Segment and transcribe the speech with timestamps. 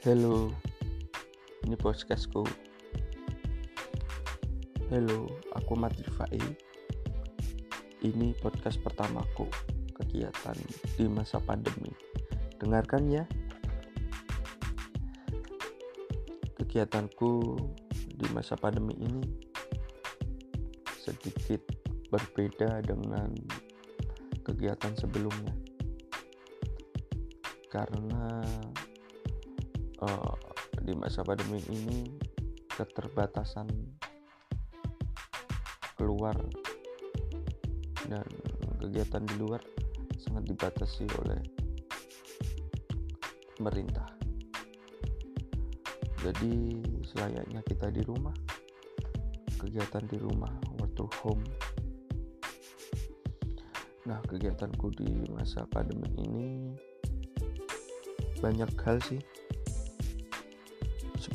[0.00, 0.48] Halo,
[1.68, 2.40] ini podcastku.
[4.88, 6.40] Halo, aku Mat Rifai.
[8.08, 9.44] Ini podcast pertamaku
[9.92, 10.56] kegiatan
[10.96, 11.92] di masa pandemi.
[12.56, 13.28] Dengarkan ya.
[16.56, 17.60] Kegiatanku
[17.92, 19.20] di masa pandemi ini
[20.96, 21.60] sedikit
[22.08, 23.36] berbeda dengan
[24.48, 25.52] kegiatan sebelumnya.
[27.68, 28.40] Karena
[30.04, 30.34] uh,
[30.80, 32.08] di masa pandemi ini
[32.72, 33.68] keterbatasan
[36.00, 36.36] keluar
[38.08, 38.24] dan
[38.80, 39.60] kegiatan di luar
[40.16, 41.40] sangat dibatasi oleh
[43.60, 44.08] pemerintah.
[46.20, 48.32] Jadi selayaknya kita di rumah,
[49.56, 51.44] kegiatan di rumah, work to home.
[54.08, 56.48] Nah, kegiatanku di masa pandemi ini
[58.40, 59.20] banyak hal sih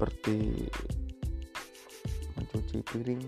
[0.00, 0.64] seperti
[2.32, 3.20] mencuci piring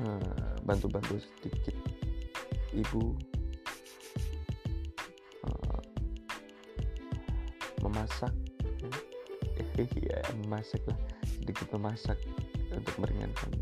[0.00, 1.76] eh, bantu-bantu sedikit
[2.72, 3.12] ibu
[5.44, 5.80] eh,
[7.84, 8.32] memasak
[9.76, 10.96] ya memasak lah
[11.44, 12.16] sedikit memasak
[12.72, 13.52] untuk meringankan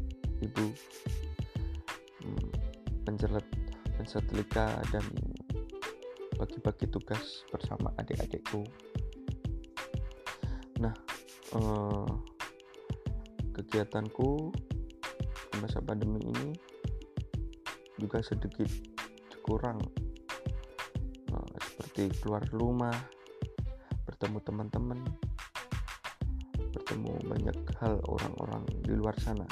[0.47, 0.71] ibu
[2.23, 2.51] hmm,
[3.11, 3.47] menjelat
[3.99, 5.03] mensetrika dan
[6.39, 8.63] bagi-bagi tugas bersama adik-adikku
[11.57, 12.09] eh,
[13.53, 14.53] kegiatanku
[15.53, 16.57] di masa pandemi ini
[18.01, 18.69] juga sedikit
[19.45, 19.79] kurang
[21.29, 22.95] eh, seperti keluar rumah,
[24.09, 24.99] bertemu teman-teman,
[26.73, 29.47] bertemu banyak hal orang-orang di luar sana.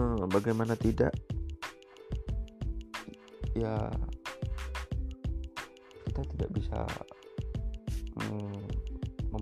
[0.00, 1.12] Eh, bagaimana tidak?
[3.52, 3.92] Ya,
[6.08, 6.80] kita tidak bisa
[8.16, 8.69] hmm,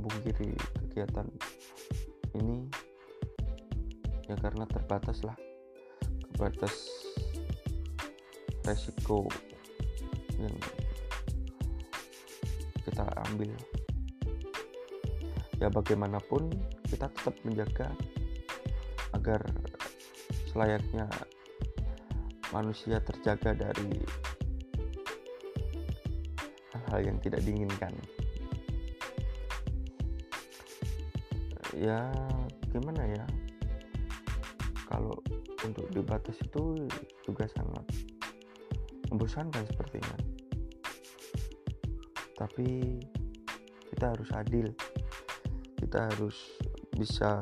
[0.08, 0.56] memungkiri
[0.88, 1.28] kegiatan
[2.40, 2.64] ini
[4.24, 5.36] ya karena terbatas lah
[6.32, 6.74] terbatas
[8.64, 9.28] resiko
[10.40, 10.56] yang
[12.88, 13.52] kita ambil
[15.60, 16.48] ya bagaimanapun
[16.88, 17.92] kita tetap menjaga
[19.12, 19.44] agar
[20.48, 21.04] selayaknya
[22.48, 23.92] manusia terjaga dari
[26.72, 27.92] hal-hal yang tidak diinginkan.
[31.76, 32.08] Ya
[32.72, 33.24] gimana ya?
[34.88, 35.20] Kalau
[35.66, 36.88] untuk dibatas itu
[37.26, 37.84] juga sangat
[39.12, 40.16] membosankan sepertinya.
[42.38, 42.96] Tapi
[43.92, 44.72] kita harus adil.
[45.76, 46.36] Kita harus
[46.96, 47.36] bisa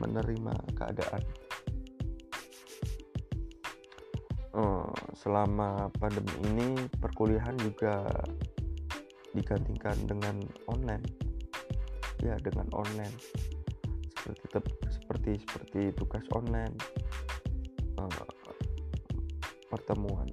[0.00, 1.22] menerima keadaan.
[4.54, 4.86] Oh,
[5.18, 6.68] selama pandemi ini
[7.02, 8.06] perkuliahan juga
[9.34, 10.38] digantikan dengan
[10.70, 11.33] online
[12.22, 13.16] ya dengan online.
[14.24, 16.74] Seperti seperti seperti tugas online.
[17.94, 18.26] Uh,
[19.70, 20.26] pertemuan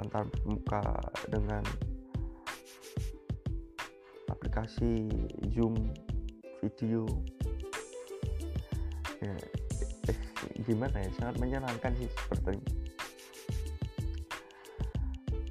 [0.00, 0.82] antar muka
[1.28, 1.62] dengan
[4.28, 5.08] aplikasi
[5.52, 5.92] Zoom
[6.60, 7.06] video.
[9.24, 9.36] Ya,
[10.12, 10.18] eh,
[10.68, 11.08] gimana ya?
[11.16, 12.84] Sangat menyenangkan sih sepertinya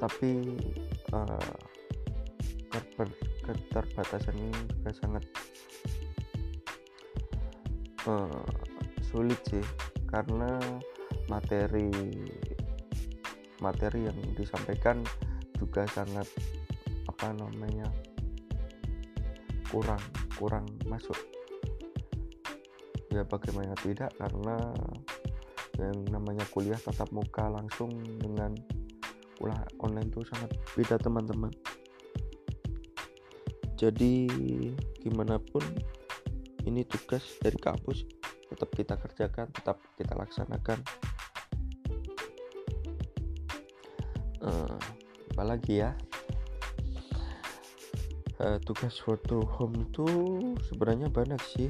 [0.04, 0.60] tapi
[1.16, 1.56] uh,
[3.44, 5.24] keterbatasan ini juga sangat
[8.08, 8.48] uh,
[9.04, 9.64] sulit sih.
[10.08, 10.58] Karena
[11.28, 11.90] materi
[13.60, 15.04] materi yang disampaikan
[15.56, 16.28] juga sangat
[17.08, 17.88] apa namanya
[19.72, 20.02] kurang
[20.36, 21.16] kurang masuk.
[23.14, 24.12] Ya bagaimana tidak?
[24.18, 24.58] Karena
[25.82, 27.90] yang namanya kuliah tatap muka langsung
[28.22, 28.54] dengan
[29.38, 31.50] kuliah online itu sangat beda teman-teman
[33.84, 34.32] jadi
[35.04, 35.60] gimana pun
[36.64, 38.08] ini tugas dari kampus.
[38.48, 40.80] Tetap kita kerjakan tetap kita laksanakan.
[44.40, 44.80] Uh,
[45.36, 45.92] apalagi ya?
[48.40, 50.08] Uh, tugas work to home itu
[50.72, 51.68] sebenarnya banyak sih.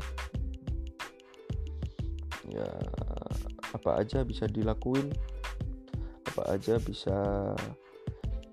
[2.46, 2.70] Ya
[3.74, 5.10] apa aja bisa dilakuin.
[6.30, 7.18] Apa aja bisa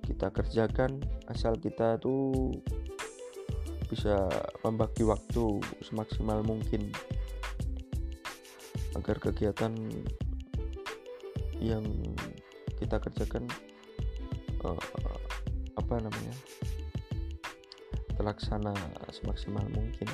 [0.09, 0.97] kita kerjakan.
[1.29, 2.57] Asal kita tuh
[3.91, 4.31] bisa
[4.63, 6.95] membagi waktu semaksimal mungkin
[8.95, 9.75] agar kegiatan
[11.59, 11.83] yang
[12.79, 13.51] kita kerjakan
[14.63, 15.19] uh,
[15.75, 16.35] apa namanya
[18.15, 18.73] terlaksana
[19.11, 20.07] semaksimal mungkin.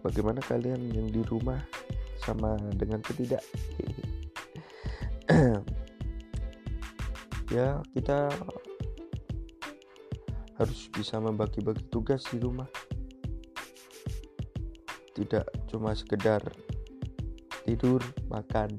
[0.00, 1.60] Bagaimana kalian yang di rumah
[2.22, 3.42] sama dengan ketidak?
[7.50, 8.30] Ya kita
[10.60, 12.68] harus bisa membagi-bagi tugas di rumah.
[15.16, 16.44] Tidak cuma sekedar
[17.64, 18.76] tidur makan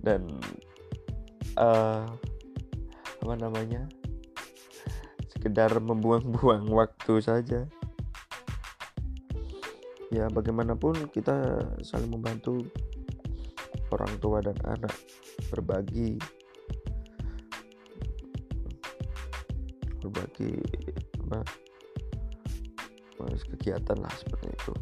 [0.00, 0.24] dan
[1.60, 2.08] uh,
[3.20, 3.84] apa namanya
[5.28, 7.68] sekedar membuang-buang waktu saja.
[10.08, 12.64] Ya bagaimanapun kita saling membantu
[13.92, 14.96] orang tua dan anak
[15.52, 16.16] berbagi
[20.02, 20.54] berbagi
[21.28, 21.42] apa
[23.18, 24.74] kegiatan lah seperti itu.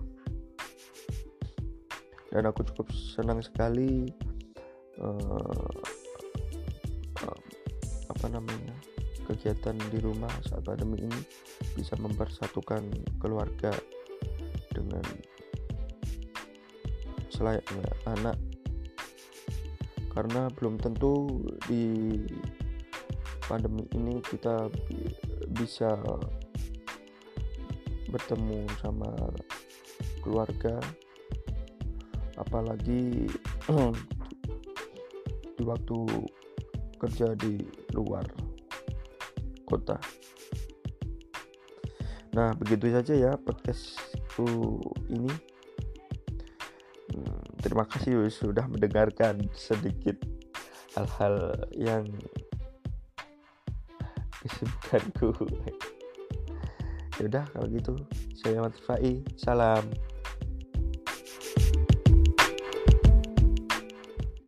[2.30, 4.12] Dan aku cukup senang sekali
[5.00, 5.72] uh,
[7.24, 7.40] uh,
[8.12, 8.76] apa namanya
[9.24, 11.20] kegiatan di rumah saat pandemi ini
[11.74, 12.84] bisa mempersatukan
[13.18, 13.72] keluarga
[14.70, 15.02] dengan
[17.32, 18.36] selayaknya anak.
[20.12, 22.16] Karena belum tentu di
[23.46, 24.66] pandemi ini kita
[25.54, 25.94] bisa
[28.10, 29.10] bertemu sama
[30.22, 30.78] keluarga
[32.38, 33.30] apalagi
[35.56, 35.98] di waktu
[36.98, 37.62] kerja di
[37.94, 38.26] luar
[39.64, 39.96] kota.
[42.36, 44.46] Nah begitu saja ya podcastku
[45.08, 45.32] ini.
[47.14, 50.20] Hmm, terima kasih sudah mendengarkan sedikit
[50.92, 52.04] hal-hal yang
[54.46, 55.30] kesibukanku
[57.20, 57.94] yaudah kalau gitu.
[58.36, 59.84] Saya Mat Fai salam